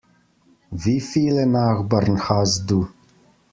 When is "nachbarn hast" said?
1.45-2.65